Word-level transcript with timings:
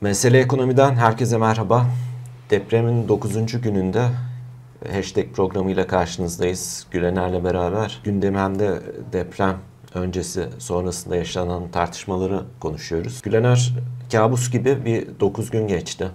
Mesele 0.00 0.38
Ekonomi'den 0.38 0.94
herkese 0.94 1.38
merhaba. 1.38 1.86
Depremin 2.50 3.08
9. 3.08 3.60
gününde 3.62 4.08
hashtag 4.92 5.32
programıyla 5.32 5.86
karşınızdayız. 5.86 6.86
Gülener'le 6.90 7.44
beraber 7.44 8.00
gündemde 8.04 8.82
deprem 9.12 9.56
öncesi 9.94 10.48
sonrasında 10.58 11.16
yaşanan 11.16 11.70
tartışmaları 11.70 12.42
konuşuyoruz. 12.60 13.22
Gülener 13.22 13.74
kabus 14.12 14.50
gibi 14.50 14.84
bir 14.84 15.20
9 15.20 15.50
gün 15.50 15.68
geçti. 15.68 16.08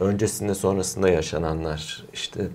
Öncesinde 0.00 0.54
sonrasında 0.54 1.08
yaşananlar 1.08 2.04
işte 2.12 2.48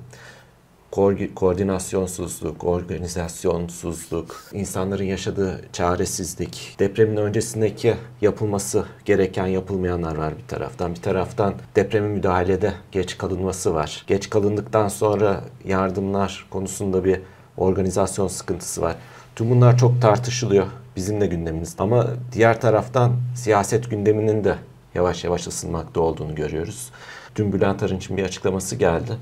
koordinasyonsuzluk, 0.91 2.63
organizasyonsuzluk, 2.63 4.43
insanların 4.53 5.03
yaşadığı 5.03 5.61
çaresizlik, 5.73 6.75
depremin 6.79 7.17
öncesindeki 7.17 7.95
yapılması 8.21 8.85
gereken 9.05 9.47
yapılmayanlar 9.47 10.15
var 10.15 10.33
bir 10.37 10.47
taraftan. 10.47 10.95
Bir 10.95 11.01
taraftan 11.01 11.53
depreme 11.75 12.07
müdahalede 12.07 12.73
geç 12.91 13.17
kalınması 13.17 13.73
var. 13.73 14.03
Geç 14.07 14.29
kalındıktan 14.29 14.87
sonra 14.87 15.43
yardımlar 15.65 16.47
konusunda 16.49 17.05
bir 17.05 17.21
organizasyon 17.57 18.27
sıkıntısı 18.27 18.81
var. 18.81 18.95
Tüm 19.35 19.49
bunlar 19.49 19.77
çok 19.77 20.01
tartışılıyor 20.01 20.67
bizim 20.95 21.21
de 21.21 21.27
gündemimiz. 21.27 21.75
Ama 21.77 22.07
diğer 22.31 22.61
taraftan 22.61 23.11
siyaset 23.35 23.89
gündeminin 23.89 24.43
de 24.43 24.55
yavaş 24.95 25.23
yavaş 25.23 25.47
ısınmakta 25.47 26.01
olduğunu 26.01 26.35
görüyoruz. 26.35 26.89
Dün 27.35 27.53
Bülent 27.53 27.83
Arınç'ın 27.83 28.17
bir 28.17 28.23
açıklaması 28.23 28.75
geldi 28.75 29.17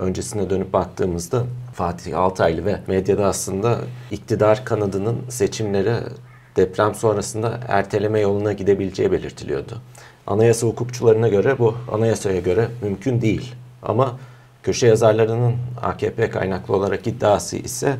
öncesine 0.00 0.50
dönüp 0.50 0.72
baktığımızda 0.72 1.44
Fatih 1.74 2.18
Altaylı 2.18 2.64
ve 2.64 2.80
medyada 2.86 3.26
aslında 3.26 3.78
iktidar 4.10 4.64
kanadının 4.64 5.18
seçimleri 5.28 5.94
deprem 6.56 6.94
sonrasında 6.94 7.60
erteleme 7.68 8.20
yoluna 8.20 8.52
gidebileceği 8.52 9.12
belirtiliyordu. 9.12 9.80
Anayasa 10.26 10.66
hukukçularına 10.66 11.28
göre 11.28 11.58
bu 11.58 11.74
anayasaya 11.92 12.40
göre 12.40 12.68
mümkün 12.82 13.20
değil. 13.20 13.54
Ama 13.82 14.16
köşe 14.62 14.86
yazarlarının 14.86 15.54
AKP 15.82 16.30
kaynaklı 16.30 16.76
olarak 16.76 17.06
iddiası 17.06 17.56
ise 17.56 17.96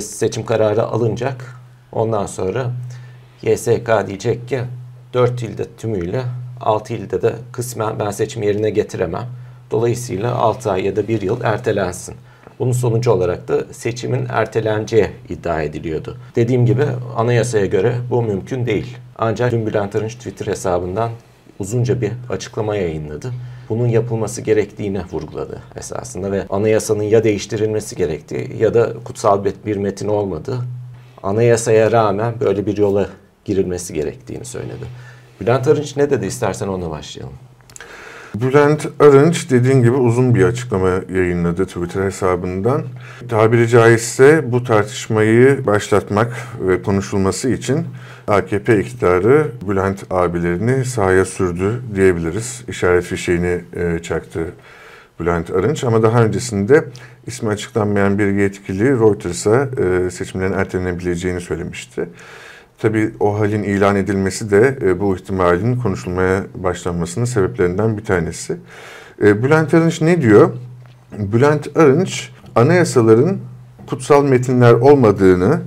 seçim 0.00 0.44
kararı 0.44 0.82
alınacak. 0.82 1.56
Ondan 1.92 2.26
sonra 2.26 2.70
YSK 3.42 4.06
diyecek 4.06 4.48
ki 4.48 4.60
4 5.14 5.42
ilde 5.42 5.64
tümüyle 5.76 6.22
6 6.60 6.94
ilde 6.94 7.22
de 7.22 7.34
kısmen 7.52 7.98
ben 7.98 8.10
seçim 8.10 8.42
yerine 8.42 8.70
getiremem 8.70 9.26
Dolayısıyla 9.70 10.34
6 10.34 10.70
ay 10.70 10.84
ya 10.84 10.96
da 10.96 11.08
1 11.08 11.22
yıl 11.22 11.40
ertelensin. 11.44 12.14
Bunun 12.58 12.72
sonucu 12.72 13.12
olarak 13.12 13.48
da 13.48 13.64
seçimin 13.72 14.26
erteleneceği 14.28 15.06
iddia 15.28 15.62
ediliyordu. 15.62 16.16
Dediğim 16.36 16.66
gibi 16.66 16.84
anayasaya 17.16 17.66
göre 17.66 17.94
bu 18.10 18.22
mümkün 18.22 18.66
değil. 18.66 18.96
Ancak 19.18 19.52
dün 19.52 19.66
Bülent 19.66 19.96
Arınç 19.96 20.14
Twitter 20.14 20.46
hesabından 20.46 21.10
uzunca 21.58 22.00
bir 22.00 22.12
açıklama 22.30 22.76
yayınladı. 22.76 23.32
Bunun 23.68 23.86
yapılması 23.86 24.42
gerektiğini 24.42 25.00
vurguladı 25.12 25.62
esasında 25.76 26.32
ve 26.32 26.46
anayasanın 26.50 27.02
ya 27.02 27.24
değiştirilmesi 27.24 27.96
gerektiği 27.96 28.56
ya 28.58 28.74
da 28.74 28.92
kutsal 29.04 29.44
bir 29.66 29.76
metin 29.76 30.08
olmadığı, 30.08 30.58
anayasaya 31.22 31.92
rağmen 31.92 32.34
böyle 32.40 32.66
bir 32.66 32.76
yola 32.76 33.08
girilmesi 33.44 33.94
gerektiğini 33.94 34.44
söyledi. 34.44 34.84
Bülent 35.40 35.68
Arınç 35.68 35.96
ne 35.96 36.10
dedi 36.10 36.26
istersen 36.26 36.68
ona 36.68 36.90
başlayalım. 36.90 37.34
Bülent 38.40 38.86
Arınç 39.00 39.50
dediğin 39.50 39.82
gibi 39.82 39.96
uzun 39.96 40.34
bir 40.34 40.44
açıklama 40.44 40.90
yayınladı 41.14 41.66
Twitter 41.66 42.04
hesabından. 42.04 42.82
Tabiri 43.28 43.68
caizse 43.68 44.52
bu 44.52 44.64
tartışmayı 44.64 45.66
başlatmak 45.66 46.32
ve 46.60 46.82
konuşulması 46.82 47.50
için 47.50 47.86
AKP 48.28 48.80
iktidarı 48.80 49.46
Bülent 49.68 50.04
abilerini 50.10 50.84
sahaya 50.84 51.24
sürdü 51.24 51.82
diyebiliriz. 51.94 52.64
İşaret 52.68 53.04
fişeğini 53.04 53.60
e, 53.76 53.98
çaktı 54.02 54.40
Bülent 55.20 55.50
Arınç 55.50 55.84
ama 55.84 56.02
daha 56.02 56.24
öncesinde 56.24 56.84
ismi 57.26 57.48
açıklanmayan 57.48 58.18
bir 58.18 58.26
yetkili 58.26 58.90
Reuters'a 58.90 59.68
e, 60.06 60.10
seçimlerin 60.10 60.52
ertelenebileceğini 60.52 61.40
söylemişti. 61.40 62.08
Tabii 62.78 63.10
o 63.20 63.40
halin 63.40 63.62
ilan 63.62 63.96
edilmesi 63.96 64.50
de 64.50 64.78
e, 64.82 65.00
bu 65.00 65.16
ihtimalin 65.16 65.76
konuşulmaya 65.76 66.44
başlanmasının 66.54 67.24
sebeplerinden 67.24 67.98
bir 67.98 68.04
tanesi. 68.04 68.56
E, 69.22 69.42
Bülent 69.42 69.74
Arınç 69.74 70.00
ne 70.00 70.22
diyor? 70.22 70.50
Bülent 71.18 71.76
Arınç 71.76 72.30
anayasaların 72.54 73.36
kutsal 73.86 74.24
metinler 74.24 74.72
olmadığını, 74.72 75.60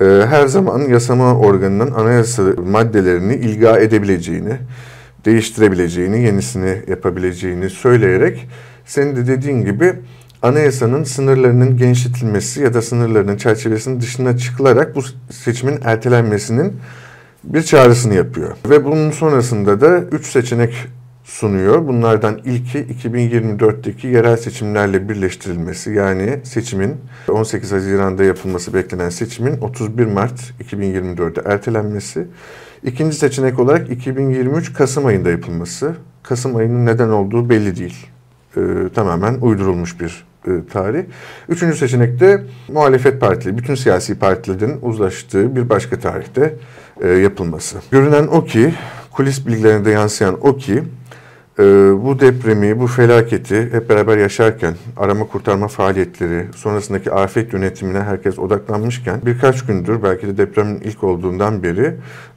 e, 0.00 0.04
her 0.04 0.46
zaman 0.46 0.80
yasama 0.80 1.38
organının 1.38 1.92
anayasa 1.92 2.42
maddelerini 2.42 3.34
ilga 3.34 3.78
edebileceğini, 3.78 4.56
değiştirebileceğini, 5.24 6.22
yenisini 6.22 6.82
yapabileceğini 6.88 7.70
söyleyerek 7.70 8.48
senin 8.86 9.16
de 9.16 9.26
dediğin 9.26 9.64
gibi 9.64 9.92
anayasanın 10.42 11.04
sınırlarının 11.04 11.76
genişletilmesi 11.76 12.62
ya 12.62 12.74
da 12.74 12.82
sınırlarının 12.82 13.36
çerçevesinin 13.36 14.00
dışına 14.00 14.36
çıkılarak 14.36 14.96
bu 14.96 15.02
seçimin 15.30 15.78
ertelenmesinin 15.84 16.76
bir 17.44 17.62
çağrısını 17.62 18.14
yapıyor. 18.14 18.56
Ve 18.70 18.84
bunun 18.84 19.10
sonrasında 19.10 19.80
da 19.80 19.98
üç 19.98 20.26
seçenek 20.26 20.74
sunuyor. 21.24 21.88
Bunlardan 21.88 22.40
ilki 22.44 22.78
2024'teki 22.78 24.06
yerel 24.06 24.36
seçimlerle 24.36 25.08
birleştirilmesi. 25.08 25.90
Yani 25.92 26.40
seçimin 26.44 26.96
18 27.28 27.72
Haziran'da 27.72 28.24
yapılması 28.24 28.74
beklenen 28.74 29.08
seçimin 29.08 29.60
31 29.60 30.06
Mart 30.06 30.52
2024'de 30.70 31.42
ertelenmesi. 31.44 32.26
İkinci 32.84 33.16
seçenek 33.16 33.58
olarak 33.58 33.90
2023 33.90 34.72
Kasım 34.72 35.06
ayında 35.06 35.30
yapılması. 35.30 35.94
Kasım 36.22 36.56
ayının 36.56 36.86
neden 36.86 37.08
olduğu 37.08 37.50
belli 37.50 37.76
değil. 37.76 38.06
Ee, 38.56 38.60
tamamen 38.94 39.34
uydurulmuş 39.34 40.00
bir 40.00 40.27
e, 40.46 40.50
tarih. 40.72 41.04
Üçüncü 41.48 41.76
seçenekte 41.76 42.44
muhalefet 42.68 43.20
partileri, 43.20 43.58
bütün 43.58 43.74
siyasi 43.74 44.18
partilerin 44.18 44.78
uzlaştığı 44.82 45.56
bir 45.56 45.68
başka 45.68 45.98
tarihte 45.98 46.54
e, 47.00 47.08
yapılması. 47.08 47.78
Görünen 47.90 48.26
o 48.26 48.44
ki, 48.44 48.74
kulis 49.10 49.46
bilgilerine 49.46 49.84
de 49.84 49.90
yansıyan 49.90 50.38
o 50.46 50.56
ki, 50.56 50.82
e, 51.58 51.62
bu 52.04 52.20
depremi, 52.20 52.80
bu 52.80 52.86
felaketi 52.86 53.68
hep 53.72 53.88
beraber 53.88 54.18
yaşarken, 54.18 54.74
arama 54.96 55.26
kurtarma 55.26 55.68
faaliyetleri, 55.68 56.46
sonrasındaki 56.56 57.12
afet 57.12 57.52
yönetimine 57.52 58.00
herkes 58.00 58.38
odaklanmışken, 58.38 59.20
birkaç 59.26 59.66
gündür, 59.66 60.02
belki 60.02 60.26
de 60.26 60.36
depremin 60.36 60.80
ilk 60.80 61.04
olduğundan 61.04 61.62
beri, 61.62 61.94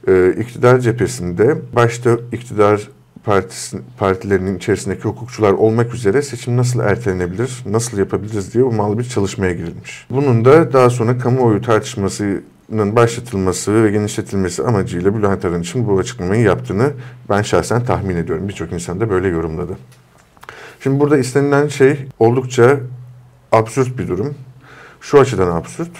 e, 0.08 0.34
iktidar 0.38 0.78
cephesinde, 0.78 1.56
başta 1.76 2.10
iktidar 2.32 2.88
partisi, 3.24 3.78
partilerinin 3.98 4.56
içerisindeki 4.56 5.02
hukukçular 5.02 5.52
olmak 5.52 5.94
üzere 5.94 6.22
seçim 6.22 6.56
nasıl 6.56 6.80
ertelenebilir, 6.80 7.62
nasıl 7.66 7.98
yapabiliriz 7.98 8.54
diye 8.54 8.64
ummalı 8.64 8.98
bir 8.98 9.04
çalışmaya 9.04 9.52
girilmiş. 9.52 10.06
Bunun 10.10 10.44
da 10.44 10.72
daha 10.72 10.90
sonra 10.90 11.18
kamuoyu 11.18 11.62
tartışmasının 11.62 12.96
başlatılması 12.96 13.84
ve 13.84 13.90
genişletilmesi 13.90 14.62
amacıyla 14.62 15.16
Bülent 15.16 15.44
Arınç'ın 15.44 15.88
bu 15.88 15.98
açıklamayı 15.98 16.42
yaptığını 16.42 16.90
ben 17.28 17.42
şahsen 17.42 17.84
tahmin 17.84 18.16
ediyorum. 18.16 18.48
Birçok 18.48 18.72
insan 18.72 19.00
da 19.00 19.10
böyle 19.10 19.28
yorumladı. 19.28 19.76
Şimdi 20.80 21.00
burada 21.00 21.18
istenilen 21.18 21.68
şey 21.68 22.06
oldukça 22.18 22.80
absürt 23.52 23.98
bir 23.98 24.08
durum. 24.08 24.34
Şu 25.00 25.20
açıdan 25.20 25.56
absürt. 25.56 25.90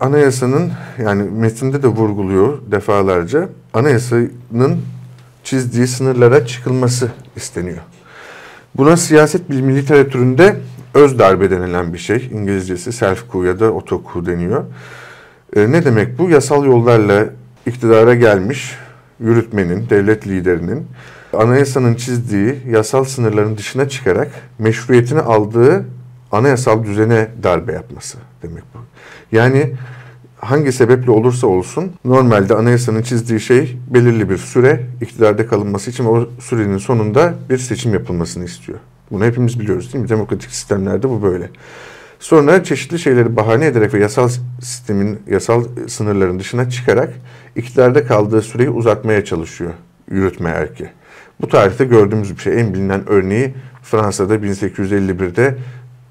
Anayasanın 0.00 0.72
yani 0.98 1.22
metinde 1.22 1.82
de 1.82 1.86
vurguluyor 1.86 2.58
defalarca. 2.70 3.48
Anayasanın 3.74 4.80
çizdiği 5.44 5.86
sınırlara 5.86 6.46
çıkılması 6.46 7.08
isteniyor. 7.36 7.82
Buna 8.74 8.96
siyaset 8.96 9.50
bilimi 9.50 9.76
literatüründe 9.76 10.56
öz 10.94 11.18
darbe 11.18 11.50
denilen 11.50 11.92
bir 11.92 11.98
şey. 11.98 12.28
İngilizcesi 12.32 12.90
self-coup 12.90 13.46
ya 13.46 13.60
da 13.60 13.72
otoku 13.72 14.26
deniyor. 14.26 14.64
E, 15.56 15.72
ne 15.72 15.84
demek 15.84 16.18
bu? 16.18 16.30
Yasal 16.30 16.64
yollarla 16.64 17.26
iktidara 17.66 18.14
gelmiş 18.14 18.78
yürütmenin, 19.20 19.90
devlet 19.90 20.26
liderinin 20.26 20.86
anayasanın 21.32 21.94
çizdiği 21.94 22.56
yasal 22.70 23.04
sınırların 23.04 23.56
dışına 23.56 23.88
çıkarak 23.88 24.30
meşruiyetini 24.58 25.20
aldığı 25.20 25.84
anayasal 26.32 26.84
düzene 26.84 27.28
darbe 27.42 27.72
yapması 27.72 28.18
demek 28.42 28.62
bu. 28.74 28.78
Yani 29.32 29.72
hangi 30.44 30.72
sebeple 30.72 31.10
olursa 31.10 31.46
olsun 31.46 31.92
normalde 32.04 32.54
anayasanın 32.54 33.02
çizdiği 33.02 33.40
şey 33.40 33.78
belirli 33.94 34.30
bir 34.30 34.36
süre 34.36 34.86
iktidarda 35.00 35.46
kalınması 35.46 35.90
için 35.90 36.04
o 36.04 36.28
sürenin 36.40 36.78
sonunda 36.78 37.34
bir 37.50 37.58
seçim 37.58 37.92
yapılmasını 37.94 38.44
istiyor. 38.44 38.78
Bunu 39.10 39.24
hepimiz 39.24 39.60
biliyoruz 39.60 39.92
değil 39.92 40.04
mi? 40.04 40.08
Demokratik 40.08 40.50
sistemlerde 40.50 41.08
bu 41.08 41.22
böyle. 41.22 41.50
Sonra 42.20 42.64
çeşitli 42.64 42.98
şeyleri 42.98 43.36
bahane 43.36 43.66
ederek 43.66 43.94
ve 43.94 43.98
yasal 43.98 44.28
sistemin, 44.60 45.18
yasal 45.30 45.64
sınırların 45.88 46.38
dışına 46.38 46.70
çıkarak 46.70 47.14
iktidarda 47.56 48.06
kaldığı 48.06 48.42
süreyi 48.42 48.70
uzatmaya 48.70 49.24
çalışıyor 49.24 49.72
yürütme 50.10 50.50
erki. 50.50 50.88
Bu 51.40 51.48
tarihte 51.48 51.84
gördüğümüz 51.84 52.36
bir 52.36 52.42
şey. 52.42 52.60
En 52.60 52.74
bilinen 52.74 53.02
örneği 53.08 53.54
Fransa'da 53.82 54.36
1851'de 54.36 55.54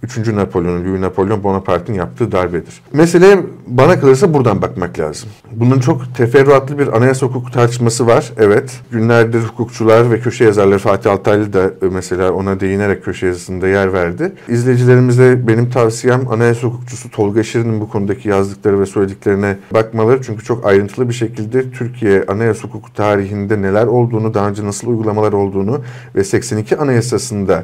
3. 0.04 0.28
Napolyon'un, 0.28 0.86
Louis 0.86 1.02
Napolyon 1.02 1.44
Bonaparte'ın 1.44 1.96
yaptığı 1.96 2.32
darbedir. 2.32 2.82
Meseleye 2.94 3.40
bana 3.68 4.00
kalırsa 4.00 4.34
buradan 4.34 4.62
bakmak 4.62 5.00
lazım. 5.00 5.30
Bunun 5.52 5.80
çok 5.80 6.16
teferruatlı 6.18 6.80
bir 6.80 6.98
anayasa 6.98 7.26
hukuku 7.26 7.52
tartışması 7.52 8.08
var. 8.08 8.32
Evet. 8.38 8.82
Günlerdir 8.92 9.40
hukukçular 9.40 10.12
ve 10.12 10.20
köşe 10.20 10.44
yazarları 10.44 10.80
Fatih 10.80 11.12
Altaylı 11.12 11.54
da 11.54 11.72
mesela 11.92 12.32
ona 12.32 12.60
değinerek 12.60 13.06
köşe 13.06 13.28
yazısında 13.28 13.68
yer 13.68 13.94
verdi. 13.94 14.32
İzleyicilerimize 14.48 15.48
benim 15.48 15.70
tavsiyem 15.70 16.28
anayasa 16.32 16.68
hukukçusu 16.68 17.12
Tolga 17.12 17.44
Şirin'in 17.44 17.82
bu 17.82 17.90
konudaki 17.90 18.30
yazdıkları 18.30 18.80
ve 18.80 18.86
söylediklerine 18.86 19.58
bakmaları. 19.74 20.22
Çünkü 20.22 20.44
çok 20.44 20.66
ayrıntılı 20.66 21.10
bir 21.10 21.14
şekilde 21.14 21.72
Türkiye 21.72 22.26
anayasa 22.28 22.64
hukuku 22.64 22.94
tarihinde 22.94 23.62
neler 23.62 23.86
olduğunu, 23.86 24.34
daha 24.34 24.50
önce 24.50 24.66
nasıl 24.66 24.88
uygulamalar 24.88 25.34
olduğunu 25.34 25.82
ve 26.16 26.24
82 26.24 26.78
Anayasası'nda 26.78 27.64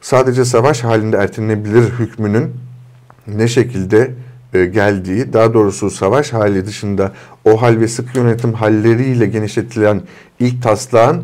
sadece 0.00 0.44
savaş 0.44 0.84
halinde 0.84 1.16
ertelenebilir 1.16 1.82
hükmünün 1.82 2.50
ne 3.26 3.48
şekilde 3.48 4.10
e, 4.54 4.64
geldiği, 4.64 5.32
daha 5.32 5.54
doğrusu 5.54 5.90
savaş 5.90 6.32
hali 6.32 6.66
dışında 6.66 7.12
o 7.44 7.62
hal 7.62 7.80
ve 7.80 7.88
sık 7.88 8.16
yönetim 8.16 8.52
halleriyle 8.52 9.26
genişletilen 9.26 10.02
ilk 10.40 10.62
taslağın 10.62 11.22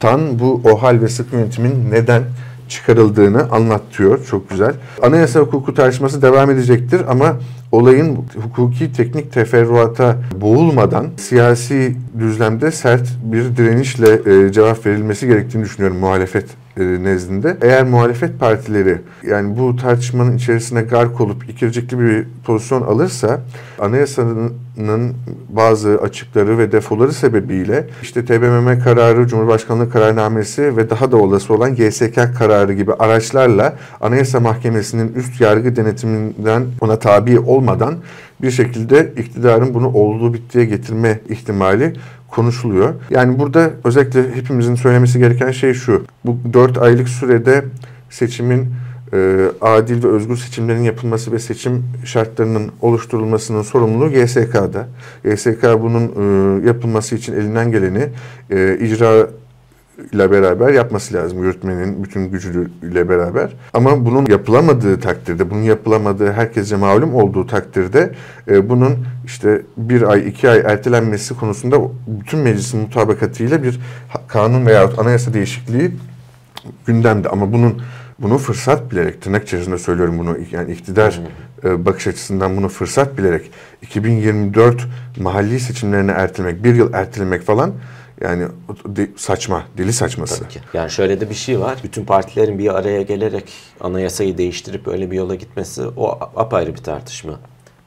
tan 0.00 0.38
bu 0.38 0.60
o 0.64 0.82
hal 0.82 1.00
ve 1.00 1.08
sık 1.08 1.32
yönetimin 1.32 1.90
neden 1.90 2.22
çıkarıldığını 2.68 3.50
anlatıyor. 3.50 4.26
Çok 4.26 4.50
güzel. 4.50 4.74
Anayasa 5.02 5.40
hukuku 5.40 5.74
tartışması 5.74 6.22
devam 6.22 6.50
edecektir 6.50 7.00
ama 7.08 7.36
olayın 7.76 8.18
hukuki 8.42 8.92
teknik 8.92 9.32
teferruata 9.32 10.16
boğulmadan 10.40 11.06
siyasi 11.16 11.96
düzlemde 12.18 12.70
sert 12.70 13.08
bir 13.22 13.56
direnişle 13.56 14.20
e, 14.26 14.52
cevap 14.52 14.86
verilmesi 14.86 15.26
gerektiğini 15.26 15.64
düşünüyorum 15.64 15.98
muhalefet 15.98 16.46
e, 16.76 16.84
nezdinde. 16.84 17.56
Eğer 17.62 17.84
muhalefet 17.84 18.40
partileri 18.40 19.00
yani 19.26 19.58
bu 19.58 19.76
tartışmanın 19.76 20.36
içerisine 20.36 20.82
gark 20.82 21.20
olup 21.20 21.50
ikircikli 21.50 22.00
bir 22.00 22.24
pozisyon 22.44 22.82
alırsa 22.82 23.40
anayasanın 23.78 24.52
bazı 25.48 25.98
açıkları 26.02 26.58
ve 26.58 26.72
defoları 26.72 27.12
sebebiyle 27.12 27.86
işte 28.02 28.24
TBMM 28.24 28.80
kararı, 28.84 29.26
Cumhurbaşkanlığı 29.26 29.90
kararnamesi 29.90 30.76
ve 30.76 30.90
daha 30.90 31.12
da 31.12 31.16
olası 31.16 31.54
olan 31.54 31.74
GSK 31.74 32.14
kararı 32.38 32.72
gibi 32.72 32.92
araçlarla 32.92 33.76
Anayasa 34.00 34.40
Mahkemesi'nin 34.40 35.14
üst 35.14 35.40
yargı 35.40 35.76
denetiminden 35.76 36.64
ona 36.80 36.98
tabi 36.98 37.38
olmadan 37.66 37.96
bir 38.42 38.50
şekilde 38.50 39.12
iktidarın 39.16 39.74
bunu 39.74 39.88
olduğu 39.88 40.34
bittiye 40.34 40.64
getirme 40.64 41.20
ihtimali 41.28 41.92
konuşuluyor. 42.28 42.94
Yani 43.10 43.38
burada 43.38 43.70
özellikle 43.84 44.34
hepimizin 44.34 44.74
söylemesi 44.74 45.18
gereken 45.18 45.50
şey 45.50 45.74
şu. 45.74 46.04
Bu 46.24 46.38
4 46.52 46.78
aylık 46.78 47.08
sürede 47.08 47.64
seçimin 48.10 48.66
e, 49.12 49.46
adil 49.60 50.04
ve 50.04 50.08
özgür 50.08 50.36
seçimlerin 50.36 50.82
yapılması 50.82 51.32
ve 51.32 51.38
seçim 51.38 51.84
şartlarının 52.04 52.70
oluşturulmasının 52.80 53.62
sorumluluğu 53.62 54.10
GSK'da. 54.10 54.88
GSK 55.24 55.62
bunun 55.82 56.02
e, 56.02 56.66
yapılması 56.66 57.14
için 57.14 57.32
elinden 57.32 57.72
geleni 57.72 58.08
e, 58.50 58.78
icra 58.80 59.28
ile 60.12 60.30
beraber 60.30 60.72
yapması 60.72 61.14
lazım 61.14 61.42
yürütmenin 61.42 62.04
bütün 62.04 62.30
gücüyle 62.30 63.08
beraber. 63.08 63.50
Ama 63.74 64.04
bunun 64.06 64.26
yapılamadığı 64.26 65.00
takdirde, 65.00 65.50
bunun 65.50 65.62
yapılamadığı 65.62 66.32
herkese 66.32 66.76
malum 66.76 67.14
olduğu 67.14 67.46
takdirde 67.46 68.12
e, 68.48 68.68
bunun 68.68 69.06
işte 69.24 69.62
bir 69.76 70.02
ay, 70.02 70.28
iki 70.28 70.50
ay 70.50 70.58
ertelenmesi 70.58 71.36
konusunda 71.36 71.76
bütün 72.06 72.40
meclisin 72.40 72.80
mutabakatıyla 72.80 73.62
bir 73.62 73.80
kanun 74.28 74.66
veya 74.66 74.90
anayasa 74.98 75.34
değişikliği 75.34 75.90
gündemde. 76.86 77.28
Ama 77.28 77.52
bunun 77.52 77.82
bunu 78.18 78.38
fırsat 78.38 78.90
bilerek, 78.90 79.22
tırnak 79.22 79.42
içerisinde 79.42 79.78
söylüyorum 79.78 80.18
bunu, 80.18 80.36
yani 80.52 80.72
iktidar 80.72 81.20
e, 81.64 81.84
bakış 81.84 82.06
açısından 82.06 82.56
bunu 82.56 82.68
fırsat 82.68 83.18
bilerek 83.18 83.50
2024 83.82 84.86
mahalli 85.20 85.60
seçimlerini 85.60 86.10
ertelemek, 86.10 86.64
bir 86.64 86.74
yıl 86.74 86.92
ertelemek 86.92 87.42
falan 87.42 87.72
yani 88.20 88.44
saçma, 89.16 89.64
deli 89.78 89.92
saçması. 89.92 90.40
Tabii 90.40 90.52
ki. 90.52 90.60
Yani 90.74 90.90
şöyle 90.90 91.20
de 91.20 91.30
bir 91.30 91.34
şey 91.34 91.60
var. 91.60 91.78
Bütün 91.84 92.04
partilerin 92.04 92.58
bir 92.58 92.74
araya 92.74 93.02
gelerek 93.02 93.52
anayasayı 93.80 94.38
değiştirip 94.38 94.88
öyle 94.88 95.10
bir 95.10 95.16
yola 95.16 95.34
gitmesi 95.34 95.82
o 95.96 96.18
apayrı 96.36 96.74
bir 96.74 96.82
tartışma. 96.82 97.40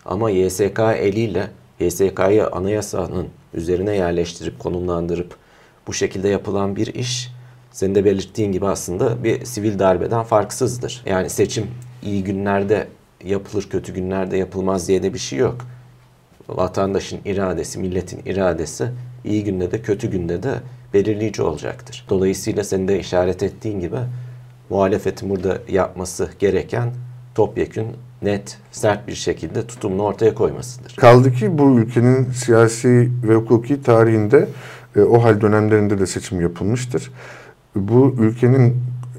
Ama 0.06 0.30
YSK 0.30 0.80
eliyle 0.80 1.48
YSK'yı 1.80 2.48
anayasanın 2.48 3.28
üzerine 3.54 3.96
yerleştirip 3.96 4.60
konumlandırıp 4.60 5.36
bu 5.88 5.94
şekilde 5.94 6.30
yapılan 6.30 6.76
bir 6.76 6.88
iş 6.88 7.30
senin 7.72 7.96
de 7.96 8.06
belirttiğin 8.06 8.52
gibi 8.52 8.68
aslında 8.68 9.24
bir 9.24 9.46
sivil 9.46 9.80
darbeden 9.80 10.24
farksızdır. 10.24 11.04
Yani 11.06 11.30
seçim 11.30 11.68
iyi 12.04 12.24
günlerde 12.24 12.88
yapılır, 13.24 13.70
kötü 13.70 13.94
günlerde 13.94 14.38
yapılmaz 14.38 14.88
diye 14.88 15.04
de 15.04 15.14
bir 15.14 15.20
şey 15.20 15.40
yok. 15.40 15.58
Vatandaşın 16.50 17.20
iradesi, 17.26 17.80
milletin 17.80 18.22
iradesi 18.26 18.92
iyi 19.24 19.44
günde 19.44 19.72
de 19.72 19.82
kötü 19.82 20.12
günde 20.12 20.44
de 20.44 20.54
belirleyici 20.94 21.42
olacaktır. 21.42 22.06
Dolayısıyla 22.10 22.64
senin 22.64 22.88
de 22.88 23.00
işaret 23.00 23.44
ettiğin 23.44 23.80
gibi 23.80 23.98
muhalefetin 24.70 25.30
burada 25.30 25.58
yapması 25.68 26.30
gereken 26.40 26.90
topyekün 27.36 27.88
net, 28.22 28.58
sert 28.72 29.08
bir 29.08 29.16
şekilde 29.16 29.68
tutumunu 29.68 30.04
ortaya 30.04 30.34
koymasıdır. 30.36 30.96
Kaldı 30.96 31.34
ki 31.34 31.58
bu 31.58 31.80
ülkenin 31.80 32.32
siyasi 32.32 33.12
ve 33.24 33.36
hukuki 33.36 33.82
tarihinde 33.84 34.48
e, 34.96 35.02
o 35.02 35.24
hal 35.24 35.42
dönemlerinde 35.42 36.00
de 36.00 36.06
seçim 36.06 36.42
yapılmıştır. 36.42 37.12
Bu 37.76 38.16
ülkenin 38.20 38.76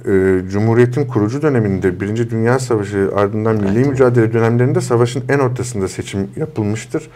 e, 0.06 0.40
Cumhuriyet'in 0.50 1.04
kurucu 1.04 1.42
döneminde 1.42 2.00
Birinci 2.00 2.30
Dünya 2.30 2.58
Savaşı 2.58 3.10
ardından 3.16 3.56
milli 3.56 3.78
evet. 3.78 3.86
mücadele 3.86 4.32
dönemlerinde 4.32 4.80
savaşın 4.80 5.22
en 5.28 5.38
ortasında 5.38 5.88
seçim 5.88 6.28
yapılmıştır. 6.36 7.10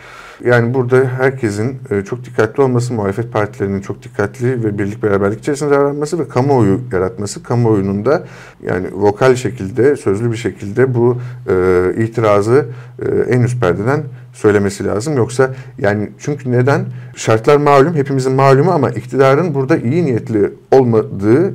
Yani 0.45 0.75
burada 0.75 0.97
herkesin 0.97 1.79
e, 1.91 2.03
çok 2.03 2.25
dikkatli 2.25 2.63
olması, 2.63 2.95
muhalefet 2.95 3.33
partilerinin 3.33 3.81
çok 3.81 4.03
dikkatli 4.03 4.65
ve 4.65 4.79
birlik 4.79 5.03
beraberlik 5.03 5.39
içerisinde 5.39 5.71
davranması 5.71 6.19
ve 6.19 6.29
kamuoyu 6.29 6.81
yaratması, 6.93 7.43
kamuoyunun 7.43 8.05
da 8.05 8.25
yani 8.63 8.87
vokal 8.93 9.35
şekilde, 9.35 9.97
sözlü 9.97 10.33
bir 10.33 10.37
şekilde 10.37 10.95
bu 10.95 11.19
e, 11.49 12.05
itirazı 12.05 12.67
e, 13.03 13.35
en 13.35 13.41
üst 13.41 13.61
perdeden 13.61 14.03
söylemesi 14.33 14.85
lazım. 14.85 15.17
Yoksa 15.17 15.55
yani 15.79 16.11
çünkü 16.19 16.53
neden? 16.53 16.85
Şartlar 17.17 17.57
malum, 17.57 17.95
hepimizin 17.95 18.33
malumu 18.33 18.71
ama 18.71 18.91
iktidarın 18.91 19.55
burada 19.55 19.77
iyi 19.77 20.05
niyetli 20.05 20.53
olmadığını 20.73 21.53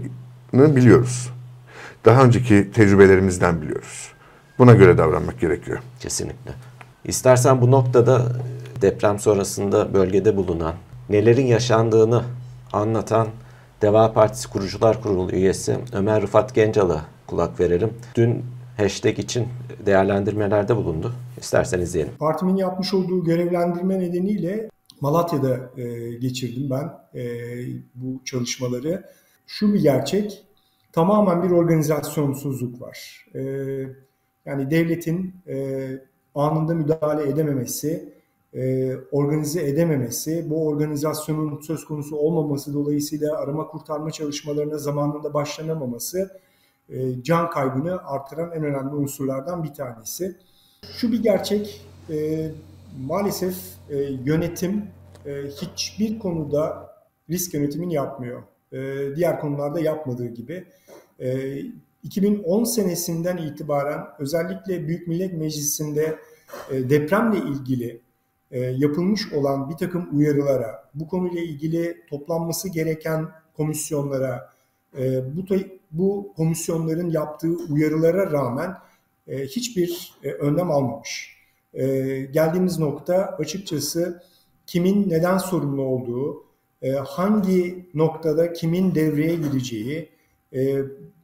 biliyoruz. 0.53 1.29
Daha 2.05 2.23
önceki 2.23 2.71
tecrübelerimizden 2.71 3.61
biliyoruz. 3.61 4.11
Buna 4.59 4.73
göre 4.73 4.97
davranmak 4.97 5.39
gerekiyor. 5.39 5.79
Kesinlikle. 5.99 6.51
İstersen 7.05 7.61
bu 7.61 7.71
noktada 7.71 8.31
deprem 8.81 9.19
sonrasında 9.19 9.93
bölgede 9.93 10.37
bulunan, 10.37 10.73
nelerin 11.09 11.45
yaşandığını 11.45 12.23
anlatan 12.73 13.27
Deva 13.81 14.13
Partisi 14.13 14.49
Kurucular 14.49 15.01
Kurulu 15.01 15.31
üyesi 15.31 15.77
Ömer 15.93 16.21
Rıfat 16.21 16.55
Gencal'a 16.55 17.05
kulak 17.27 17.59
verelim. 17.59 17.93
Dün 18.15 18.45
hashtag 18.77 19.19
için 19.19 19.47
değerlendirmelerde 19.85 20.75
bulundu. 20.75 21.13
İstersen 21.37 21.79
izleyelim. 21.79 22.13
Partimin 22.19 22.55
yapmış 22.55 22.93
olduğu 22.93 23.23
görevlendirme 23.23 23.99
nedeniyle 23.99 24.69
Malatya'da 25.01 25.81
e, 25.81 26.13
geçirdim 26.13 26.69
ben 26.69 26.93
e, 27.19 27.23
bu 27.95 28.21
çalışmaları. 28.25 29.03
Şu 29.47 29.73
bir 29.73 29.81
gerçek, 29.81 30.45
tamamen 30.91 31.43
bir 31.43 31.51
organizasyonsuzluk 31.51 32.81
var. 32.81 33.25
E, 33.35 33.41
yani 34.45 34.71
devletin 34.71 35.35
e, 35.47 35.89
anında 36.35 36.73
müdahale 36.73 37.29
edememesi, 37.29 38.13
e, 38.53 38.95
organize 39.11 39.67
edememesi, 39.67 40.49
bu 40.49 40.67
organizasyonun 40.67 41.61
söz 41.61 41.85
konusu 41.85 42.15
olmaması 42.15 42.73
dolayısıyla 42.73 43.37
arama 43.37 43.67
kurtarma 43.67 44.11
çalışmalarına 44.11 44.77
zamanında 44.77 45.33
başlanamaması 45.33 46.39
e, 46.89 47.23
can 47.23 47.49
kaybını 47.49 47.97
artıran 48.05 48.51
en 48.51 48.63
önemli 48.63 48.95
unsurlardan 48.95 49.63
bir 49.63 49.73
tanesi. 49.73 50.37
Şu 50.97 51.11
bir 51.11 51.23
gerçek, 51.23 51.85
e, 52.09 52.49
maalesef 52.99 53.55
e, 53.89 53.97
yönetim 53.97 54.85
e, 55.25 55.43
hiçbir 55.47 56.19
konuda 56.19 56.89
risk 57.29 57.53
yönetimini 57.53 57.93
yapmıyor. 57.93 58.43
E, 58.73 58.77
diğer 59.15 59.39
konularda 59.39 59.79
yapmadığı 59.79 60.27
gibi. 60.27 60.65
E, 61.19 61.59
2010 62.03 62.63
senesinden 62.63 63.37
itibaren 63.37 64.05
özellikle 64.19 64.87
Büyük 64.87 65.07
Millet 65.07 65.33
Meclisi'nde 65.33 66.19
e, 66.71 66.89
depremle 66.89 67.37
ilgili 67.37 68.01
e, 68.51 68.59
yapılmış 68.59 69.33
olan 69.33 69.69
bir 69.69 69.75
takım 69.75 70.09
uyarılara, 70.17 70.89
bu 70.93 71.07
konuyla 71.07 71.41
ilgili 71.41 71.97
toplanması 72.09 72.69
gereken 72.69 73.29
komisyonlara, 73.57 74.49
e, 74.97 75.35
bu, 75.35 75.45
bu 75.91 76.33
komisyonların 76.35 77.09
yaptığı 77.09 77.55
uyarılara 77.69 78.31
rağmen 78.31 78.75
e, 79.27 79.45
hiçbir 79.45 80.13
e, 80.23 80.31
önlem 80.31 80.71
almamış. 80.71 81.39
E, 81.73 81.85
geldiğimiz 82.31 82.79
nokta 82.79 83.35
açıkçası 83.39 84.23
kimin 84.65 85.09
neden 85.09 85.37
sorumlu 85.37 85.81
olduğu, 85.81 86.48
e, 86.81 86.91
hangi 86.91 87.89
noktada 87.93 88.53
kimin 88.53 88.95
devreye 88.95 89.35
gireceği, 89.35 90.09
e, 90.53 90.59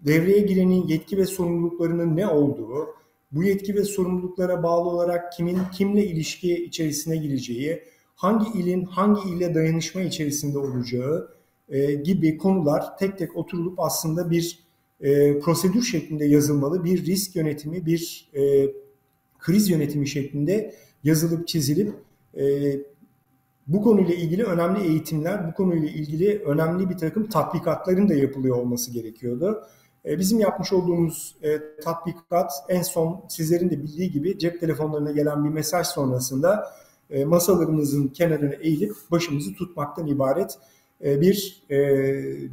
devreye 0.01 0.39
girenin 0.39 0.87
yetki 0.87 1.17
ve 1.17 1.25
sorumluluklarının 1.25 2.17
ne 2.17 2.27
olduğu, 2.27 2.87
bu 3.31 3.43
yetki 3.43 3.75
ve 3.75 3.83
sorumluluklara 3.83 4.63
bağlı 4.63 4.89
olarak 4.89 5.33
kimin 5.33 5.57
kimle 5.73 6.05
ilişki 6.05 6.65
içerisine 6.65 7.17
gireceği, 7.17 7.83
hangi 8.15 8.59
ilin 8.59 8.83
hangi 8.83 9.29
ile 9.29 9.55
dayanışma 9.55 10.01
içerisinde 10.01 10.57
olacağı 10.57 11.35
e, 11.69 11.93
gibi 11.93 12.37
konular 12.37 12.97
tek 12.97 13.17
tek 13.17 13.37
oturulup 13.37 13.79
aslında 13.79 14.31
bir 14.31 14.59
e, 15.01 15.39
prosedür 15.39 15.81
şeklinde 15.81 16.25
yazılmalı, 16.25 16.83
bir 16.83 17.05
risk 17.05 17.35
yönetimi, 17.35 17.85
bir 17.85 18.29
e, 18.35 18.71
kriz 19.39 19.69
yönetimi 19.69 20.07
şeklinde 20.07 20.75
yazılıp 21.03 21.47
çizilip 21.47 21.93
e, 22.37 22.43
bu 23.67 23.81
konuyla 23.81 24.15
ilgili 24.15 24.43
önemli 24.43 24.87
eğitimler, 24.87 25.47
bu 25.47 25.53
konuyla 25.53 25.89
ilgili 25.89 26.39
önemli 26.39 26.89
bir 26.89 26.97
takım 26.97 27.29
tatbikatların 27.29 28.09
da 28.09 28.13
yapılıyor 28.13 28.57
olması 28.57 28.91
gerekiyordu. 28.91 29.63
E, 30.05 30.19
bizim 30.19 30.39
yapmış 30.39 30.73
olduğumuz 30.73 31.35
e, 31.43 31.61
tatbikat 31.83 32.51
en 32.69 32.81
son 32.81 33.25
sizlerin 33.29 33.69
de 33.69 33.83
bildiği 33.83 34.11
gibi 34.11 34.39
cep 34.39 34.59
telefonlarına 34.59 35.11
gelen 35.11 35.43
bir 35.43 35.49
mesaj 35.49 35.87
sonrasında 35.87 36.71
e, 37.09 37.25
masalarımızın 37.25 38.07
kenarına 38.07 38.53
eğilip 38.53 38.93
başımızı 39.11 39.53
tutmaktan 39.53 40.07
ibaret 40.07 40.57
bir 41.01 41.65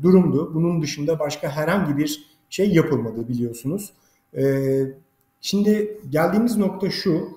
durumdu. 0.02 0.54
Bunun 0.54 0.82
dışında 0.82 1.18
başka 1.18 1.48
herhangi 1.48 1.96
bir 1.96 2.26
şey 2.50 2.70
yapılmadı 2.70 3.28
biliyorsunuz. 3.28 3.92
Şimdi 5.40 6.00
geldiğimiz 6.10 6.56
nokta 6.56 6.90
şu, 6.90 7.28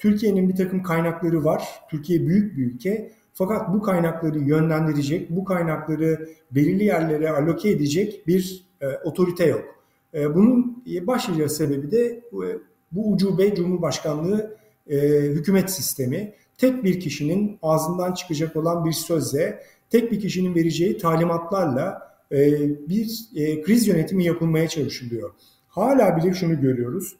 Türkiye'nin 0.00 0.48
bir 0.48 0.56
takım 0.56 0.82
kaynakları 0.82 1.44
var. 1.44 1.62
Türkiye 1.90 2.26
büyük 2.26 2.56
bir 2.56 2.66
ülke. 2.66 3.12
Fakat 3.34 3.74
bu 3.74 3.82
kaynakları 3.82 4.38
yönlendirecek, 4.38 5.30
bu 5.30 5.44
kaynakları 5.44 6.28
belirli 6.50 6.84
yerlere 6.84 7.30
aloke 7.30 7.70
edecek 7.70 8.26
bir 8.26 8.64
e, 8.80 8.86
otorite 9.04 9.46
yok. 9.46 9.64
E, 10.14 10.34
bunun 10.34 10.84
başlıca 10.86 11.48
sebebi 11.48 11.90
de 11.90 12.04
e, 12.06 12.46
bu 12.92 13.12
ucube 13.12 13.54
Cumhurbaşkanlığı 13.54 14.56
e, 14.90 14.98
hükümet 15.08 15.70
sistemi. 15.70 16.32
Tek 16.58 16.84
bir 16.84 17.00
kişinin 17.00 17.58
ağzından 17.62 18.12
çıkacak 18.12 18.56
olan 18.56 18.84
bir 18.84 18.92
sözle, 18.92 19.62
tek 19.90 20.12
bir 20.12 20.20
kişinin 20.20 20.54
vereceği 20.54 20.98
talimatlarla 20.98 22.12
e, 22.32 22.38
bir 22.88 23.20
e, 23.36 23.62
kriz 23.62 23.86
yönetimi 23.86 24.24
yapılmaya 24.24 24.68
çalışılıyor. 24.68 25.30
Hala 25.68 26.16
bile 26.16 26.34
şunu 26.34 26.60
görüyoruz. 26.60 27.16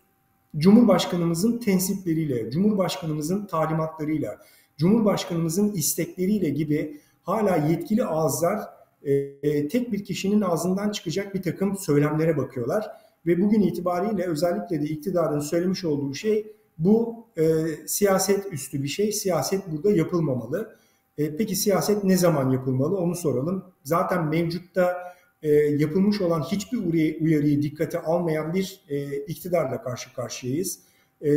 Cumhurbaşkanımızın 0.56 1.58
tensipleriyle, 1.58 2.50
Cumhurbaşkanımızın 2.50 3.46
talimatlarıyla, 3.46 4.38
Cumhurbaşkanımızın 4.76 5.72
istekleriyle 5.72 6.48
gibi 6.48 7.00
hala 7.22 7.56
yetkili 7.56 8.04
ağızlar 8.04 8.60
e, 9.02 9.68
tek 9.68 9.92
bir 9.92 10.04
kişinin 10.04 10.40
ağzından 10.40 10.90
çıkacak 10.90 11.34
bir 11.34 11.42
takım 11.42 11.76
söylemlere 11.76 12.36
bakıyorlar. 12.36 12.90
Ve 13.26 13.42
bugün 13.42 13.62
itibariyle 13.62 14.26
özellikle 14.26 14.82
de 14.82 14.84
iktidarın 14.84 15.40
söylemiş 15.40 15.84
olduğu 15.84 16.14
şey 16.14 16.52
bu 16.78 17.26
e, 17.36 17.44
siyaset 17.86 18.52
üstü 18.52 18.82
bir 18.82 18.88
şey. 18.88 19.12
Siyaset 19.12 19.72
burada 19.72 19.92
yapılmamalı. 19.92 20.76
E, 21.18 21.36
peki 21.36 21.56
siyaset 21.56 22.04
ne 22.04 22.16
zaman 22.16 22.50
yapılmalı 22.50 22.96
onu 22.96 23.14
soralım. 23.14 23.64
Zaten 23.84 24.24
mevcutta 24.28 25.11
e, 25.42 25.50
yapılmış 25.52 26.20
olan 26.20 26.42
hiçbir 26.42 26.78
uyarıyı 27.20 27.62
dikkate 27.62 27.98
almayan 27.98 28.54
bir 28.54 28.80
e, 28.88 29.16
iktidarla 29.16 29.82
karşı 29.82 30.14
karşıyayız. 30.14 30.78
E, 31.24 31.30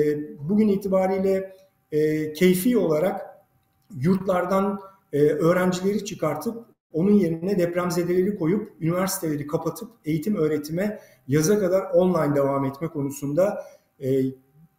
bugün 0.50 0.68
itibariyle 0.68 1.56
e, 1.92 2.34
keyfi 2.34 2.78
olarak 2.78 3.22
yurtlardan 3.96 4.80
e, 5.14 5.20
öğrencileri 5.22 6.06
çıkartıp 6.06 6.66
onun 6.94 7.12
yerine 7.12 7.60
depremzedeleri 7.60 8.38
koyup 8.38 8.74
üniversiteleri 8.82 9.48
kapatıp 9.48 9.92
eğitim 10.06 10.36
öğretime 10.36 11.00
yaza 11.28 11.60
kadar 11.60 11.82
online 11.82 12.36
devam 12.36 12.66
etme 12.66 12.88
konusunda 12.88 13.64
e, 14.04 14.22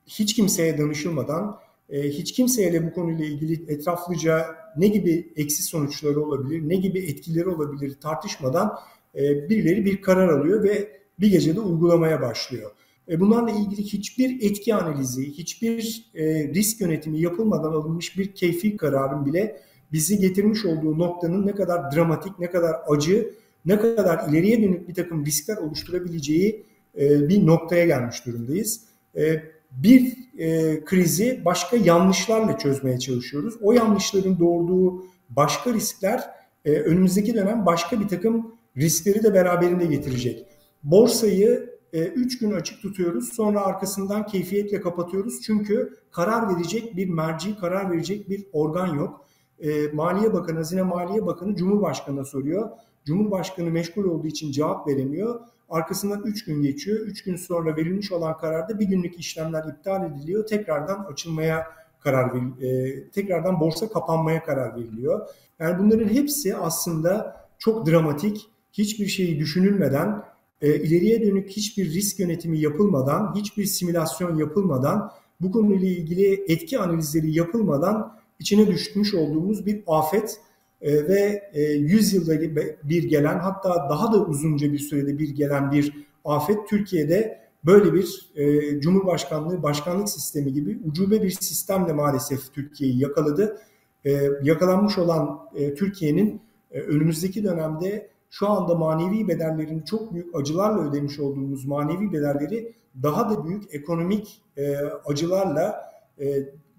hiç 0.06 0.36
kimseye 0.36 0.78
danışılmadan, 0.78 1.58
e, 1.90 2.02
hiç 2.02 2.32
kimseyle 2.32 2.86
bu 2.86 2.92
konuyla 2.92 3.24
ilgili 3.24 3.72
etraflıca 3.72 4.46
ne 4.76 4.88
gibi 4.88 5.32
eksi 5.36 5.62
sonuçları 5.62 6.20
olabilir, 6.20 6.68
ne 6.68 6.76
gibi 6.76 6.98
etkileri 6.98 7.48
olabilir 7.48 7.96
tartışmadan 8.00 8.78
e, 9.14 9.48
birileri 9.48 9.84
bir 9.84 10.02
karar 10.02 10.28
alıyor 10.28 10.64
ve 10.64 11.00
bir 11.20 11.30
gecede 11.30 11.60
uygulamaya 11.60 12.20
başlıyor. 12.20 12.70
E, 13.08 13.20
bunlarla 13.20 13.50
ilgili 13.50 13.82
hiçbir 13.82 14.50
etki 14.50 14.74
analizi, 14.74 15.32
hiçbir 15.32 16.04
e, 16.14 16.24
risk 16.54 16.80
yönetimi 16.80 17.20
yapılmadan 17.20 17.72
alınmış 17.72 18.18
bir 18.18 18.34
keyfi 18.34 18.76
kararın 18.76 19.26
bile 19.26 19.60
bizi 19.92 20.18
getirmiş 20.18 20.64
olduğu 20.64 20.98
noktanın 20.98 21.46
ne 21.46 21.54
kadar 21.54 21.92
dramatik, 21.92 22.38
ne 22.38 22.50
kadar 22.50 22.76
acı, 22.88 23.30
ne 23.64 23.78
kadar 23.78 24.28
ileriye 24.28 24.62
dönük 24.62 24.88
bir 24.88 24.94
takım 24.94 25.26
riskler 25.26 25.56
oluşturabileceği 25.56 26.66
e, 26.98 27.28
bir 27.28 27.46
noktaya 27.46 27.86
gelmiş 27.86 28.26
durumdayız. 28.26 28.80
E, 29.16 29.42
bir 29.76 30.16
e, 30.38 30.84
krizi 30.84 31.42
başka 31.44 31.76
yanlışlarla 31.76 32.58
çözmeye 32.58 32.98
çalışıyoruz. 32.98 33.54
O 33.62 33.72
yanlışların 33.72 34.38
doğurduğu 34.38 35.04
başka 35.30 35.72
riskler 35.72 36.30
e, 36.64 36.72
önümüzdeki 36.72 37.34
dönem 37.34 37.66
başka 37.66 38.00
bir 38.00 38.08
takım 38.08 38.54
riskleri 38.76 39.22
de 39.22 39.34
beraberinde 39.34 39.86
getirecek. 39.86 40.46
Borsayı 40.82 41.76
3 41.92 42.34
e, 42.34 42.38
gün 42.38 42.52
açık 42.52 42.82
tutuyoruz. 42.82 43.32
Sonra 43.32 43.60
arkasından 43.60 44.26
keyfiyetle 44.26 44.80
kapatıyoruz. 44.80 45.42
Çünkü 45.42 45.96
karar 46.10 46.54
verecek 46.54 46.96
bir 46.96 47.08
merci, 47.08 47.56
karar 47.56 47.90
verecek 47.90 48.30
bir 48.30 48.46
organ 48.52 48.94
yok 48.94 49.26
e, 49.60 49.88
Maliye 49.92 50.32
Bakanı, 50.32 50.56
Hazine 50.56 50.82
Maliye 50.82 51.26
Bakanı 51.26 51.56
Cumhurbaşkanı'na 51.56 52.24
soruyor. 52.24 52.70
Cumhurbaşkanı 53.04 53.70
meşgul 53.70 54.04
olduğu 54.04 54.26
için 54.26 54.52
cevap 54.52 54.88
veremiyor. 54.88 55.40
Arkasından 55.68 56.22
3 56.22 56.44
gün 56.44 56.62
geçiyor. 56.62 57.00
3 57.00 57.24
gün 57.24 57.36
sonra 57.36 57.76
verilmiş 57.76 58.12
olan 58.12 58.38
kararda 58.38 58.78
bir 58.78 58.84
günlük 58.84 59.18
işlemler 59.18 59.64
iptal 59.64 60.10
ediliyor. 60.10 60.46
Tekrardan 60.46 61.04
açılmaya 61.04 61.66
karar 62.00 62.30
e, 62.62 63.10
tekrardan 63.10 63.60
borsa 63.60 63.88
kapanmaya 63.88 64.44
karar 64.44 64.76
veriliyor. 64.76 65.28
Yani 65.58 65.78
bunların 65.78 66.08
hepsi 66.08 66.56
aslında 66.56 67.36
çok 67.58 67.86
dramatik, 67.86 68.48
hiçbir 68.72 69.06
şeyi 69.06 69.38
düşünülmeden, 69.38 70.22
e, 70.60 70.74
ileriye 70.74 71.26
dönük 71.26 71.50
hiçbir 71.50 71.94
risk 71.94 72.18
yönetimi 72.18 72.58
yapılmadan, 72.58 73.34
hiçbir 73.34 73.64
simülasyon 73.64 74.36
yapılmadan, 74.36 75.12
bu 75.40 75.52
konuyla 75.52 75.88
ilgili 75.88 76.44
etki 76.48 76.78
analizleri 76.78 77.36
yapılmadan 77.36 78.18
içine 78.38 78.66
düşmüş 78.66 79.14
olduğumuz 79.14 79.66
bir 79.66 79.82
afet 79.86 80.40
e, 80.80 81.08
ve 81.08 81.50
e, 81.52 81.62
100 81.62 82.14
yılda 82.14 82.40
bir 82.82 83.04
gelen 83.04 83.38
hatta 83.38 83.88
daha 83.90 84.12
da 84.12 84.24
uzunca 84.24 84.72
bir 84.72 84.78
sürede 84.78 85.18
bir 85.18 85.28
gelen 85.28 85.70
bir 85.72 86.06
afet 86.24 86.68
Türkiye'de 86.68 87.46
böyle 87.66 87.94
bir 87.94 88.30
e, 88.36 88.80
Cumhurbaşkanlığı 88.80 89.62
başkanlık 89.62 90.08
sistemi 90.08 90.52
gibi 90.52 90.78
ucube 90.84 91.22
bir 91.22 91.30
sistemle 91.30 91.92
maalesef 91.92 92.52
Türkiye'yi 92.54 93.02
yakaladı. 93.02 93.60
E, 94.04 94.30
yakalanmış 94.42 94.98
olan 94.98 95.40
e, 95.54 95.74
Türkiye'nin 95.74 96.40
e, 96.70 96.80
önümüzdeki 96.80 97.44
dönemde 97.44 98.10
şu 98.30 98.48
anda 98.50 98.74
manevi 98.74 99.28
bedellerini 99.28 99.84
çok 99.84 100.14
büyük 100.14 100.36
acılarla 100.36 100.90
ödemiş 100.90 101.18
olduğumuz 101.18 101.64
manevi 101.64 102.12
bedelleri 102.12 102.72
daha 103.02 103.30
da 103.30 103.44
büyük 103.44 103.74
ekonomik 103.74 104.42
acılarla 105.04 105.74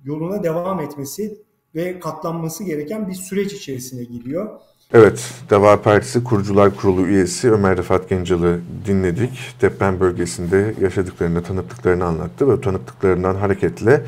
yoluna 0.04 0.44
devam 0.44 0.80
etmesi 0.80 1.42
ve 1.76 2.00
katlanması 2.00 2.64
gereken 2.64 3.08
bir 3.08 3.14
süreç 3.14 3.54
içerisine 3.54 4.04
giriyor. 4.04 4.50
Evet, 4.94 5.34
Deva 5.50 5.82
Partisi 5.82 6.24
Kurucular 6.24 6.76
Kurulu 6.76 7.08
üyesi 7.08 7.52
Ömer 7.52 7.78
Rıfat 7.78 8.10
Gencalı 8.10 8.60
dinledik. 8.86 9.40
Deprem 9.62 10.00
bölgesinde 10.00 10.74
yaşadıklarını, 10.82 11.44
tanıklıklarını 11.44 12.06
anlattı 12.06 12.50
ve 12.50 12.62
tanıklıklarından 12.62 13.36
hareketle 13.36 14.04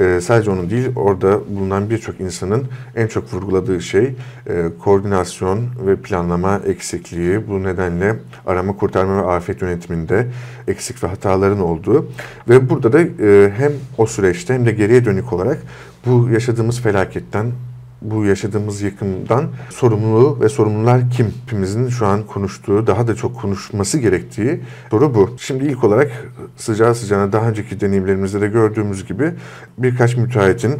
e, 0.00 0.20
sadece 0.20 0.50
onun 0.50 0.70
değil, 0.70 0.88
orada 0.96 1.40
bulunan 1.48 1.90
birçok 1.90 2.20
insanın 2.20 2.64
en 2.96 3.06
çok 3.06 3.34
vurguladığı 3.34 3.80
şey 3.80 4.04
e, 4.04 4.64
koordinasyon 4.78 5.66
ve 5.86 5.96
planlama 5.96 6.60
eksikliği. 6.66 7.48
Bu 7.48 7.62
nedenle 7.62 8.16
arama, 8.46 8.76
kurtarma 8.76 9.22
ve 9.22 9.30
afet 9.30 9.62
yönetiminde 9.62 10.26
eksik 10.68 11.04
ve 11.04 11.08
hataların 11.08 11.60
olduğu 11.60 12.06
ve 12.48 12.70
burada 12.70 12.92
da 12.92 13.00
e, 13.00 13.52
hem 13.56 13.72
o 13.98 14.06
süreçte 14.06 14.54
hem 14.54 14.66
de 14.66 14.72
geriye 14.72 15.04
dönük 15.04 15.32
olarak 15.32 15.58
bu 16.06 16.28
yaşadığımız 16.28 16.80
felaketten 16.80 17.46
bu 18.02 18.24
yaşadığımız 18.24 18.82
yıkımdan 18.82 19.48
sorumlu 19.70 20.40
ve 20.40 20.48
sorumlular 20.48 21.10
kim? 21.10 21.34
Hepimizin 21.44 21.88
şu 21.88 22.06
an 22.06 22.26
konuştuğu, 22.26 22.86
daha 22.86 23.08
da 23.08 23.14
çok 23.14 23.40
konuşması 23.40 23.98
gerektiği 23.98 24.60
soru 24.90 25.14
bu. 25.14 25.30
Şimdi 25.38 25.64
ilk 25.64 25.84
olarak 25.84 26.10
sıcağı 26.56 26.94
sıcağına 26.94 27.32
daha 27.32 27.48
önceki 27.48 27.80
deneyimlerimizde 27.80 28.40
de 28.40 28.48
gördüğümüz 28.48 29.06
gibi 29.06 29.32
birkaç 29.78 30.16
müteahhitin 30.16 30.74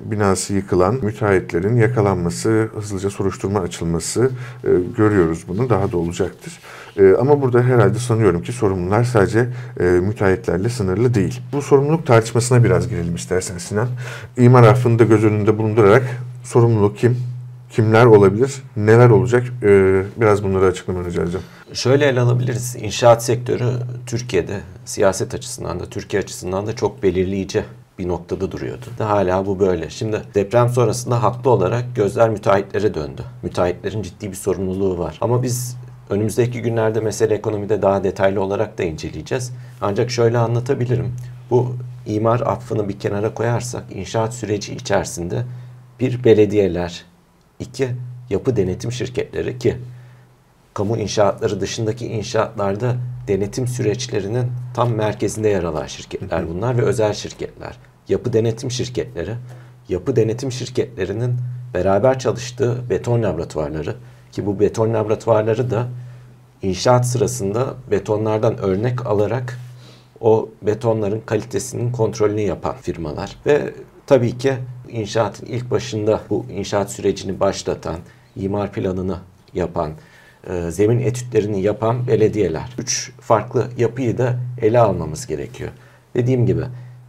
binası 0.00 0.54
yıkılan 0.54 0.98
müteahhitlerin 1.02 1.76
yakalanması, 1.76 2.68
hızlıca 2.74 3.10
soruşturma 3.10 3.60
açılması 3.60 4.30
e, 4.64 4.68
görüyoruz 4.96 5.44
bunu. 5.48 5.70
Daha 5.70 5.92
da 5.92 5.96
olacaktır. 5.96 6.58
E, 6.96 7.14
ama 7.14 7.42
burada 7.42 7.62
herhalde 7.62 7.98
sanıyorum 7.98 8.42
ki 8.42 8.52
sorumlular 8.52 9.04
sadece 9.04 9.48
e, 9.80 9.84
müteahhitlerle 9.84 10.68
sınırlı 10.68 11.14
değil. 11.14 11.40
Bu 11.52 11.62
sorumluluk 11.62 12.06
tartışmasına 12.06 12.64
biraz 12.64 12.88
girelim 12.88 13.14
istersen 13.14 13.58
Sinan. 13.58 13.88
İmar 14.36 14.62
affını 14.62 14.98
da 14.98 15.04
göz 15.04 15.24
önünde 15.24 15.58
bulundurarak 15.58 16.02
sorumluluk 16.48 16.98
kim? 16.98 17.16
kimler 17.70 18.06
olabilir, 18.06 18.62
neler 18.76 19.10
olacak? 19.10 19.46
Ee, 19.62 20.02
biraz 20.16 20.44
bunları 20.44 20.66
açıklamanı 20.66 21.04
rica 21.04 21.22
edeceğim. 21.22 21.46
Şöyle 21.72 22.06
ele 22.06 22.20
alabiliriz. 22.20 22.76
İnşaat 22.76 23.24
sektörü 23.24 23.64
Türkiye'de 24.06 24.60
siyaset 24.84 25.34
açısından 25.34 25.80
da 25.80 25.86
Türkiye 25.86 26.22
açısından 26.22 26.66
da 26.66 26.76
çok 26.76 27.02
belirleyici 27.02 27.64
bir 27.98 28.08
noktada 28.08 28.52
duruyordu. 28.52 28.84
Hala 28.98 29.46
bu 29.46 29.60
böyle. 29.60 29.90
Şimdi 29.90 30.22
deprem 30.34 30.68
sonrasında 30.68 31.22
haklı 31.22 31.50
olarak 31.50 31.84
gözler 31.96 32.30
müteahhitlere 32.30 32.94
döndü. 32.94 33.22
Müteahhitlerin 33.42 34.02
ciddi 34.02 34.30
bir 34.30 34.36
sorumluluğu 34.36 34.98
var. 34.98 35.18
Ama 35.20 35.42
biz 35.42 35.76
önümüzdeki 36.10 36.62
günlerde 36.62 37.00
mesele 37.00 37.34
ekonomide 37.34 37.82
daha 37.82 38.04
detaylı 38.04 38.40
olarak 38.40 38.78
da 38.78 38.82
inceleyeceğiz. 38.82 39.52
Ancak 39.80 40.10
şöyle 40.10 40.38
anlatabilirim. 40.38 41.12
Bu 41.50 41.72
imar 42.06 42.40
affını 42.40 42.88
bir 42.88 42.98
kenara 42.98 43.34
koyarsak 43.34 43.84
inşaat 43.94 44.34
süreci 44.34 44.74
içerisinde 44.74 45.44
bir 46.00 46.24
belediyeler, 46.24 47.04
iki 47.58 47.88
yapı 48.30 48.56
denetim 48.56 48.92
şirketleri 48.92 49.58
ki 49.58 49.76
kamu 50.74 50.96
inşaatları 50.96 51.60
dışındaki 51.60 52.06
inşaatlarda 52.06 52.96
denetim 53.28 53.66
süreçlerinin 53.66 54.46
tam 54.74 54.94
merkezinde 54.94 55.48
yer 55.48 55.62
alan 55.62 55.86
şirketler 55.86 56.48
bunlar 56.48 56.78
ve 56.78 56.82
özel 56.82 57.12
şirketler. 57.12 57.78
Yapı 58.08 58.32
denetim 58.32 58.70
şirketleri, 58.70 59.34
yapı 59.88 60.16
denetim 60.16 60.52
şirketlerinin 60.52 61.36
beraber 61.74 62.18
çalıştığı 62.18 62.90
beton 62.90 63.22
laboratuvarları 63.22 63.96
ki 64.32 64.46
bu 64.46 64.60
beton 64.60 64.94
laboratuvarları 64.94 65.70
da 65.70 65.88
inşaat 66.62 67.06
sırasında 67.06 67.74
betonlardan 67.90 68.58
örnek 68.58 69.06
alarak 69.06 69.58
o 70.20 70.48
betonların 70.62 71.20
kalitesinin 71.26 71.92
kontrolünü 71.92 72.40
yapan 72.40 72.76
firmalar 72.76 73.36
ve 73.46 73.74
tabii 74.06 74.38
ki 74.38 74.54
inşaatın 74.88 75.46
ilk 75.46 75.70
başında 75.70 76.20
bu 76.30 76.46
inşaat 76.50 76.92
sürecini 76.92 77.40
başlatan, 77.40 77.98
imar 78.36 78.72
planını 78.72 79.18
yapan, 79.54 79.92
e, 80.50 80.70
zemin 80.70 81.00
etütlerini 81.00 81.62
yapan 81.62 82.06
belediyeler. 82.06 82.74
Üç 82.78 83.12
farklı 83.20 83.68
yapıyı 83.76 84.18
da 84.18 84.36
ele 84.60 84.80
almamız 84.80 85.26
gerekiyor. 85.26 85.70
Dediğim 86.14 86.46
gibi 86.46 86.62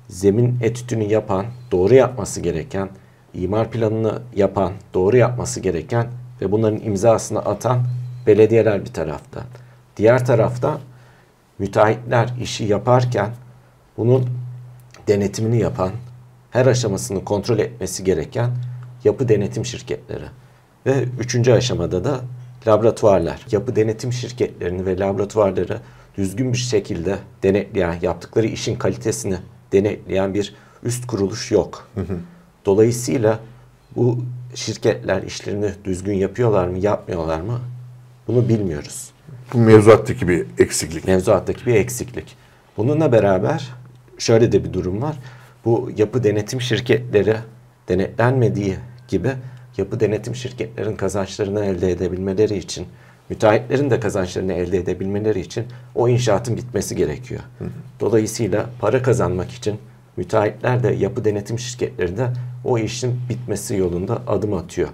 zemin 0.07 0.59
etütünü 0.61 1.03
yapan, 1.03 1.45
doğru 1.71 1.93
yapması 1.93 2.41
gereken, 2.41 2.89
imar 3.33 3.71
planını 3.71 4.21
yapan, 4.35 4.73
doğru 4.93 5.17
yapması 5.17 5.59
gereken 5.59 6.07
ve 6.41 6.51
bunların 6.51 6.79
imzasını 6.79 7.39
atan 7.39 7.83
belediyeler 8.27 8.85
bir 8.85 8.93
tarafta. 8.93 9.43
Diğer 9.97 10.25
tarafta 10.25 10.77
müteahhitler 11.59 12.33
işi 12.41 12.63
yaparken 12.63 13.29
bunun 13.97 14.29
denetimini 15.07 15.59
yapan, 15.59 15.91
her 16.51 16.65
aşamasını 16.65 17.25
kontrol 17.25 17.59
etmesi 17.59 18.03
gereken 18.03 18.51
yapı 19.03 19.29
denetim 19.29 19.65
şirketleri. 19.65 20.25
Ve 20.85 21.03
üçüncü 21.19 21.51
aşamada 21.51 22.03
da 22.03 22.21
laboratuvarlar. 22.67 23.45
Yapı 23.51 23.75
denetim 23.75 24.13
şirketlerini 24.13 24.85
ve 24.85 24.99
laboratuvarları 24.99 25.79
düzgün 26.17 26.53
bir 26.53 26.57
şekilde 26.57 27.17
denetleyen, 27.43 27.97
yaptıkları 28.01 28.47
işin 28.47 28.75
kalitesini 28.75 29.37
denetleyen 29.71 30.33
bir 30.33 30.55
üst 30.83 31.07
kuruluş 31.07 31.51
yok. 31.51 31.89
Dolayısıyla 32.65 33.39
bu 33.95 34.23
şirketler 34.55 35.23
işlerini 35.23 35.71
düzgün 35.85 36.13
yapıyorlar 36.13 36.67
mı, 36.67 36.77
yapmıyorlar 36.77 37.41
mı? 37.41 37.59
Bunu 38.27 38.49
bilmiyoruz. 38.49 39.11
Bu 39.53 39.57
mevzuattaki 39.57 40.27
bir 40.27 40.45
eksiklik. 40.57 41.07
Mevzuattaki 41.07 41.65
bir 41.65 41.75
eksiklik. 41.75 42.35
Bununla 42.77 43.11
beraber 43.11 43.69
şöyle 44.17 44.51
de 44.51 44.63
bir 44.63 44.73
durum 44.73 45.01
var. 45.01 45.15
Bu 45.65 45.91
yapı 45.97 46.23
denetim 46.23 46.61
şirketleri 46.61 47.35
denetlenmediği 47.89 48.75
gibi 49.07 49.31
yapı 49.77 49.99
denetim 49.99 50.35
şirketlerin 50.35 50.95
kazançlarını 50.95 51.65
elde 51.65 51.91
edebilmeleri 51.91 52.57
için, 52.57 52.87
müteahhitlerin 53.29 53.89
de 53.89 53.99
kazançlarını 53.99 54.53
elde 54.53 54.77
edebilmeleri 54.77 55.39
için 55.39 55.65
o 55.95 56.09
inşaatın 56.09 56.57
bitmesi 56.57 56.95
gerekiyor. 56.95 57.41
Dolayısıyla 57.99 58.69
para 58.79 59.01
kazanmak 59.01 59.51
için 59.51 59.79
müteahhitler 60.17 60.83
de 60.83 60.87
yapı 60.87 61.25
denetim 61.25 61.59
şirketleri 61.59 62.17
de 62.17 62.29
o 62.63 62.77
işin 62.77 63.19
bitmesi 63.29 63.75
yolunda 63.75 64.21
adım 64.27 64.53
atıyor. 64.53 64.89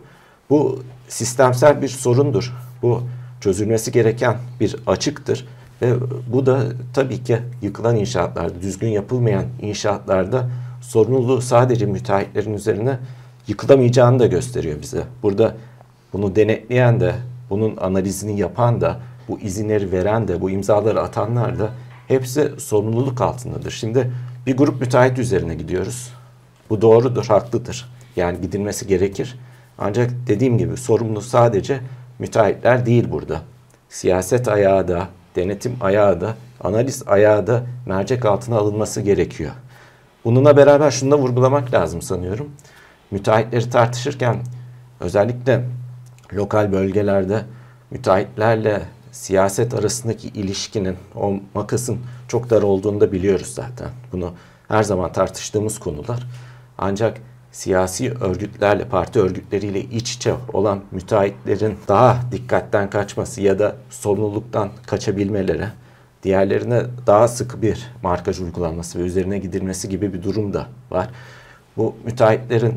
Bu 0.49 0.83
sistemsel 1.07 1.81
bir 1.81 1.87
sorundur. 1.87 2.53
Bu 2.81 3.03
çözülmesi 3.41 3.91
gereken 3.91 4.37
bir 4.59 4.75
açıktır. 4.87 5.47
Ve 5.81 5.93
bu 6.33 6.45
da 6.45 6.63
tabii 6.93 7.23
ki 7.23 7.37
yıkılan 7.61 7.95
inşaatlarda, 7.95 8.61
düzgün 8.61 8.87
yapılmayan 8.87 9.45
inşaatlarda 9.61 10.49
sorumluluğu 10.81 11.41
sadece 11.41 11.85
müteahhitlerin 11.85 12.53
üzerine 12.53 12.97
yıkılamayacağını 13.47 14.19
da 14.19 14.25
gösteriyor 14.25 14.81
bize. 14.81 15.03
Burada 15.23 15.55
bunu 16.13 16.35
denetleyen 16.35 16.99
de, 16.99 17.15
bunun 17.49 17.77
analizini 17.77 18.39
yapan 18.39 18.81
da, 18.81 18.99
bu 19.27 19.39
izinleri 19.39 19.91
veren 19.91 20.27
de, 20.27 20.41
bu 20.41 20.49
imzaları 20.49 21.01
atanlar 21.01 21.59
da 21.59 21.69
hepsi 22.07 22.51
sorumluluk 22.57 23.21
altındadır. 23.21 23.71
Şimdi 23.71 24.11
bir 24.45 24.57
grup 24.57 24.81
müteahhit 24.81 25.19
üzerine 25.19 25.55
gidiyoruz. 25.55 26.13
Bu 26.69 26.81
doğrudur, 26.81 27.25
haklıdır. 27.25 27.89
Yani 28.15 28.41
gidilmesi 28.41 28.87
gerekir. 28.87 29.39
Ancak 29.77 30.11
dediğim 30.27 30.57
gibi 30.57 30.77
sorumlu 30.77 31.21
sadece 31.21 31.79
müteahhitler 32.19 32.85
değil 32.85 33.11
burada. 33.11 33.41
Siyaset 33.89 34.47
ayağı 34.47 34.87
da, 34.87 35.07
denetim 35.35 35.75
ayağı 35.81 36.21
da, 36.21 36.35
analiz 36.63 37.03
ayağı 37.07 37.47
da 37.47 37.63
mercek 37.85 38.25
altına 38.25 38.57
alınması 38.57 39.01
gerekiyor. 39.01 39.51
Bununla 40.25 40.57
beraber 40.57 40.91
şunu 40.91 41.11
da 41.11 41.17
vurgulamak 41.19 41.73
lazım 41.73 42.01
sanıyorum. 42.01 42.49
Müteahhitleri 43.11 43.69
tartışırken 43.69 44.37
özellikle 44.99 45.65
lokal 46.33 46.71
bölgelerde 46.71 47.45
müteahhitlerle 47.91 48.81
siyaset 49.11 49.73
arasındaki 49.73 50.27
ilişkinin, 50.27 50.95
o 51.15 51.33
makasın 51.53 51.99
çok 52.27 52.49
dar 52.49 52.61
olduğunu 52.61 53.01
da 53.01 53.11
biliyoruz 53.11 53.47
zaten. 53.47 53.89
Bunu 54.11 54.33
her 54.67 54.83
zaman 54.83 55.11
tartıştığımız 55.11 55.79
konular. 55.79 56.27
Ancak 56.77 57.17
siyasi 57.51 58.11
örgütlerle, 58.11 58.85
parti 58.85 59.19
örgütleriyle 59.19 59.81
iç 59.81 60.13
içe 60.13 60.33
olan 60.53 60.81
müteahhitlerin 60.91 61.77
daha 61.87 62.17
dikkatten 62.31 62.89
kaçması 62.89 63.41
ya 63.41 63.59
da 63.59 63.75
sorumluluktan 63.89 64.69
kaçabilmeleri, 64.85 65.67
diğerlerine 66.25 66.81
daha 67.07 67.27
sıkı 67.27 67.61
bir 67.61 67.91
markaj 68.03 68.39
uygulanması 68.39 68.99
ve 68.99 69.03
üzerine 69.03 69.37
gidilmesi 69.37 69.89
gibi 69.89 70.13
bir 70.13 70.23
durum 70.23 70.53
da 70.53 70.67
var. 70.91 71.09
Bu 71.77 71.95
müteahhitlerin 72.05 72.73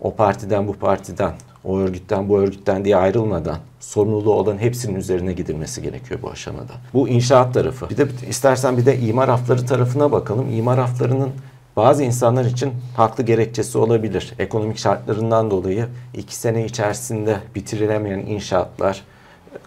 o 0.00 0.14
partiden 0.14 0.68
bu 0.68 0.72
partiden, 0.72 1.32
o 1.64 1.78
örgütten 1.78 2.28
bu 2.28 2.38
örgütten 2.38 2.84
diye 2.84 2.96
ayrılmadan 2.96 3.58
sorumluluğu 3.80 4.34
olan 4.34 4.58
hepsinin 4.58 4.94
üzerine 4.94 5.32
gidilmesi 5.32 5.82
gerekiyor 5.82 6.22
bu 6.22 6.30
aşamada. 6.30 6.72
Bu 6.94 7.08
inşaat 7.08 7.54
tarafı. 7.54 7.90
Bir 7.90 7.96
de 7.96 8.06
istersen 8.28 8.76
bir 8.76 8.86
de 8.86 8.98
imar 8.98 9.28
hafları 9.28 9.66
tarafına 9.66 10.12
bakalım. 10.12 10.50
İmar 10.52 10.78
haflarının 10.78 11.30
bazı 11.76 12.02
insanlar 12.02 12.44
için 12.44 12.72
haklı 12.96 13.24
gerekçesi 13.24 13.78
olabilir. 13.78 14.34
Ekonomik 14.38 14.78
şartlarından 14.78 15.50
dolayı 15.50 15.86
iki 16.14 16.36
sene 16.36 16.64
içerisinde 16.64 17.36
bitirilemeyen 17.54 18.18
inşaatlar 18.18 19.02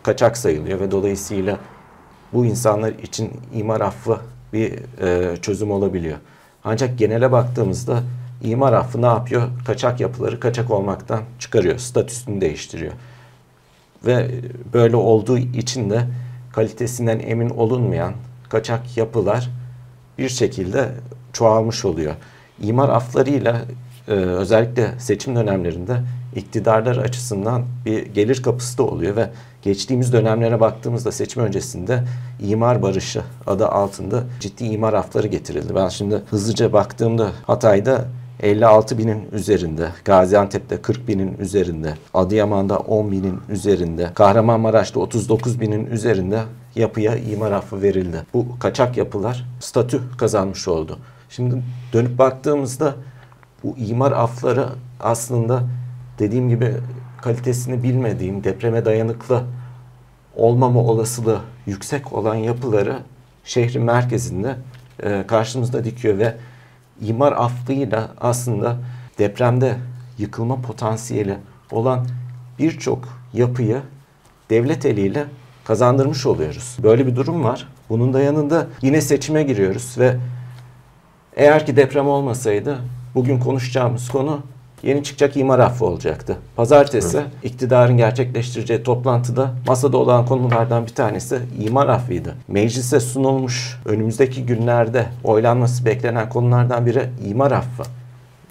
kaçak 0.04 0.38
sayılıyor 0.38 0.80
ve 0.80 0.92
dolayısıyla 0.92 1.58
bu 2.34 2.46
insanlar 2.46 2.92
için 2.92 3.32
imar 3.54 3.82
affı 3.82 4.20
bir 4.54 4.74
e, 5.02 5.38
çözüm 5.38 5.72
olabiliyor. 5.72 6.18
Ancak 6.64 6.98
genele 6.98 7.32
baktığımızda 7.32 8.04
imar 8.44 8.74
affı 8.74 9.02
ne 9.02 9.06
yapıyor? 9.06 9.48
Kaçak 9.66 10.00
yapıları 10.00 10.40
kaçak 10.40 10.72
olmaktan 10.72 11.22
çıkarıyor, 11.40 11.78
statüsünü 11.78 12.42
değiştiriyor. 12.42 12.94
Ve 14.06 14.32
böyle 14.74 14.96
olduğu 14.96 15.38
için 15.38 15.90
de 15.90 16.04
kalitesinden 16.54 17.20
emin 17.20 17.50
olunmayan 17.50 18.14
kaçak 18.50 18.98
yapılar 18.98 19.50
bir 20.18 20.30
şekilde 20.30 20.90
çoğalmış 21.34 21.86
oluyor. 21.86 22.14
İmar 22.62 22.90
aflarıyla 22.90 23.62
e, 24.08 24.12
özellikle 24.12 25.00
seçim 25.00 25.36
dönemlerinde 25.36 25.98
iktidarlar 26.36 26.98
açısından 26.98 27.64
bir 27.86 28.06
gelir 28.06 28.44
kapısı 28.44 28.78
da 28.78 28.84
oluyor 28.84 29.16
ve 29.16 29.30
geçtiğimiz 29.62 30.14
dönemlere 30.14 30.60
baktığımızda 30.60 31.12
seçim 31.12 31.44
öncesinde 31.44 32.04
imar 32.40 32.82
barışı 32.82 33.22
adı 33.48 33.68
altında 33.68 34.24
ciddi 34.40 34.64
imar 34.64 34.94
afları 34.94 35.28
getirildi. 35.28 35.76
Ben 35.76 35.88
şimdi 35.88 36.22
hızlıca 36.30 36.74
baktığımda 36.74 37.32
Hatay'da 37.48 38.06
56 38.42 38.98
binin 38.98 39.28
üzerinde, 39.32 39.90
Gaziantep'te 40.06 40.82
40 40.82 41.08
binin 41.08 41.38
üzerinde, 41.38 41.94
Adıyaman'da 42.14 42.78
10 42.78 43.12
binin 43.12 43.40
üzerinde, 43.50 44.12
Kahramanmaraş'ta 44.14 45.00
39 45.00 45.62
binin 45.62 45.86
üzerinde 45.86 46.40
yapıya 46.76 47.16
imar 47.16 47.52
affı 47.52 47.82
verildi. 47.82 48.18
Bu 48.34 48.60
kaçak 48.60 48.98
yapılar 48.98 49.46
statü 49.60 50.02
kazanmış 50.18 50.68
oldu. 50.68 50.98
Şimdi 51.30 51.64
dönüp 51.94 52.18
baktığımızda 52.18 52.96
bu 53.64 53.78
imar 53.78 54.12
afları 54.12 54.66
aslında 55.00 55.64
dediğim 56.22 56.50
gibi 56.50 56.74
kalitesini 57.22 57.84
bilmediğim, 57.84 58.44
depreme 58.44 58.86
dayanıklı 58.86 59.44
olmama 60.36 60.80
olasılığı 60.80 61.40
yüksek 61.66 62.14
olan 62.14 62.36
yapıları 62.36 63.00
şehrin 63.44 63.84
merkezinde 63.84 64.56
e, 65.04 65.24
karşımızda 65.28 65.84
dikiyor 65.84 66.18
ve 66.18 66.36
imar 67.02 67.32
affıyla 67.32 68.12
aslında 68.22 68.78
depremde 69.20 69.78
yıkılma 70.18 70.62
potansiyeli 70.62 71.38
olan 71.72 72.08
birçok 72.60 73.08
yapıyı 73.34 73.82
devlet 74.50 74.86
eliyle 74.86 75.26
kazandırmış 75.64 76.26
oluyoruz. 76.26 76.78
Böyle 76.84 77.08
bir 77.08 77.16
durum 77.16 77.44
var. 77.44 77.68
Bunun 77.90 78.14
da 78.14 78.22
yanında 78.22 78.68
yine 78.82 79.02
seçime 79.02 79.44
giriyoruz 79.44 79.96
ve 79.98 80.18
eğer 81.36 81.66
ki 81.66 81.76
deprem 81.76 82.08
olmasaydı 82.08 82.78
bugün 83.16 83.40
konuşacağımız 83.40 84.10
konu 84.10 84.42
yeni 84.84 85.04
çıkacak 85.04 85.38
imar 85.38 85.60
affı 85.60 85.86
olacaktı. 85.86 86.38
Pazartesi 86.56 87.18
evet. 87.18 87.28
iktidarın 87.44 87.98
gerçekleştireceği 87.98 88.84
toplantıda 88.84 89.52
masada 89.68 89.98
olan 89.98 90.26
konulardan 90.26 90.86
bir 90.86 90.96
tanesi 90.96 91.40
imar 91.60 91.88
affıydı. 91.88 92.36
Meclise 92.48 93.00
sunulmuş 93.00 93.80
önümüzdeki 93.86 94.46
günlerde 94.46 95.06
oylanması 95.24 95.86
beklenen 95.86 96.30
konulardan 96.30 96.86
biri 96.86 97.10
imar 97.26 97.52
affı. 97.52 97.84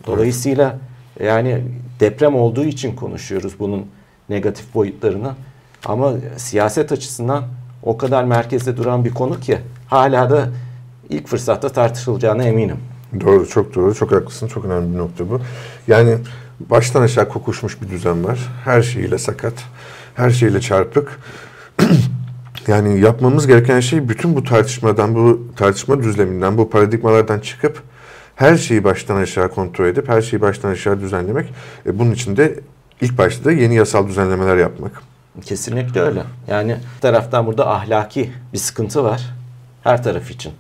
Dolayısıyla 0.07 0.79
yani 1.25 1.65
deprem 2.01 2.35
olduğu 2.35 2.65
için 2.65 2.97
konuşuyoruz 2.97 3.53
bunun 3.59 3.87
negatif 4.29 4.75
boyutlarını. 4.75 5.33
Ama 5.85 6.13
siyaset 6.37 6.93
açısından 6.93 7.45
o 7.83 7.97
kadar 7.97 8.25
merkezde 8.25 8.77
duran 8.77 9.05
bir 9.05 9.11
konu 9.11 9.41
ki 9.41 9.59
hala 9.87 10.31
da 10.31 10.49
ilk 11.09 11.29
fırsatta 11.29 11.69
tartışılacağına 11.69 12.45
eminim. 12.45 12.77
Doğru, 13.21 13.49
çok 13.49 13.75
doğru, 13.75 13.95
çok 13.95 14.13
haklısın. 14.13 14.49
Çok 14.49 14.65
önemli 14.65 14.95
bir 14.95 14.99
nokta 14.99 15.31
bu. 15.31 15.41
Yani 15.89 16.19
baştan 16.61 17.03
aşağı 17.03 17.29
kokuşmuş 17.29 17.83
bir 17.83 17.89
düzen 17.89 18.25
var. 18.25 18.39
Her 18.65 18.83
şeyiyle 18.83 19.19
sakat, 19.19 19.55
her 20.15 20.31
şeyiyle 20.31 20.61
çarpık. 20.61 21.19
yani 22.67 23.01
yapmamız 23.01 23.47
gereken 23.47 23.81
şey 23.81 24.09
bütün 24.09 24.37
bu 24.37 24.45
tartışmadan, 24.45 25.15
bu 25.15 25.47
tartışma 25.57 26.03
düzleminden, 26.03 26.59
bu 26.59 26.71
paradigmalardan 26.71 27.41
çıkıp 27.41 27.83
her 28.37 28.57
şeyi 28.57 28.85
baştan 28.85 29.17
aşağı 29.17 29.51
kontrol 29.51 29.87
edip 29.87 30.09
her 30.09 30.23
şeyi 30.23 30.41
baştan 30.41 30.71
aşağı 30.71 31.01
düzenlemek. 31.01 31.53
E, 31.87 31.99
bunun 31.99 32.13
için 32.13 32.37
de 32.37 32.61
ilk 33.01 33.19
başta 33.19 33.45
da 33.45 33.53
yeni 33.53 33.75
yasal 33.75 34.09
düzenlemeler 34.09 34.57
yapmak. 34.57 35.03
Kesinlikle 35.45 36.01
öyle. 36.01 36.23
Yani 36.49 36.77
taraftan 37.01 37.47
burada 37.47 37.71
ahlaki 37.71 38.33
bir 38.53 38.59
sıkıntı 38.59 39.05
var. 39.05 39.23
Her 39.85 40.03
taraf 40.03 40.31
için. 40.31 40.53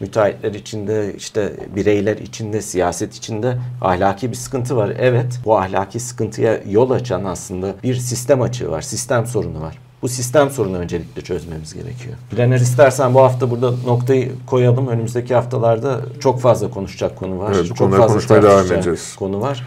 Müteahhitler 0.00 0.54
içinde, 0.54 1.14
işte 1.16 1.52
bireyler 1.76 2.16
içinde, 2.16 2.62
siyaset 2.62 3.14
içinde 3.14 3.58
ahlaki 3.80 4.30
bir 4.30 4.36
sıkıntı 4.36 4.76
var. 4.76 4.92
Evet, 4.98 5.40
bu 5.44 5.58
ahlaki 5.58 6.00
sıkıntıya 6.00 6.60
yol 6.68 6.90
açan 6.90 7.24
aslında 7.24 7.74
bir 7.82 7.94
sistem 7.94 8.42
açığı 8.42 8.70
var, 8.70 8.82
sistem 8.82 9.26
sorunu 9.26 9.60
var. 9.60 9.78
Bu 10.02 10.08
sistem 10.08 10.50
sorunu 10.50 10.76
öncelikle 10.76 11.22
çözmemiz 11.22 11.74
gerekiyor. 11.74 12.16
Bilener 12.32 12.60
istersen 12.60 13.14
bu 13.14 13.20
hafta 13.20 13.50
burada 13.50 13.70
noktayı 13.70 14.32
koyalım. 14.46 14.88
Önümüzdeki 14.88 15.34
haftalarda 15.34 16.00
çok 16.20 16.40
fazla 16.40 16.70
konuşacak 16.70 17.16
konu 17.16 17.38
var. 17.38 17.52
Evet, 17.54 17.66
çok 17.66 17.90
fazla 17.90 18.06
konuşmaya 18.06 18.42
devam 18.42 18.72
edeceğiz. 18.72 19.16
Konu 19.16 19.40
var. 19.40 19.66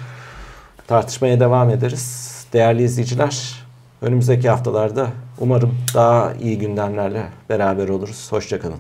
Tartışmaya 0.88 1.40
devam 1.40 1.70
ederiz. 1.70 2.36
Değerli 2.54 2.84
izleyiciler, 2.84 3.64
önümüzdeki 4.02 4.50
haftalarda 4.50 5.08
umarım 5.40 5.76
daha 5.94 6.34
iyi 6.34 6.58
gündemlerle 6.60 7.24
beraber 7.50 7.90
oluruz. 7.90 8.28
Hoşçakalın. 8.32 8.78